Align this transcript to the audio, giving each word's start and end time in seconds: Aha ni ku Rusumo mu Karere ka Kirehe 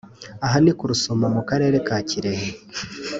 Aha 0.45 0.57
ni 0.63 0.71
ku 0.77 0.83
Rusumo 0.89 1.25
mu 1.35 1.41
Karere 1.49 1.77
ka 1.87 1.97
Kirehe 2.09 2.49